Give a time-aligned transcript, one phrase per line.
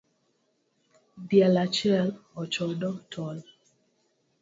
[1.29, 2.07] Diel achiel
[2.41, 3.37] ochodo tol